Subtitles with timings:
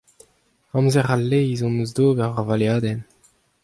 [0.77, 3.01] Amzer a-leizh hon eus d'ober ur valeadenn.